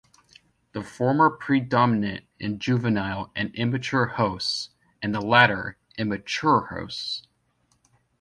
The 0.71 0.81
former 0.81 1.29
predominate 1.29 2.25
in 2.39 2.57
juvenile 2.57 3.31
and 3.35 3.53
immature 3.53 4.07
hosts, 4.07 4.71
and 4.99 5.13
the 5.13 5.21
latter 5.21 5.77
in 5.95 6.09
mature 6.09 6.69
hosts. 6.71 7.27